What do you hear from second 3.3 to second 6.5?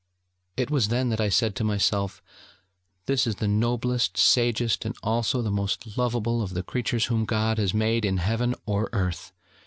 the noblest, sagest, and also the most loveable,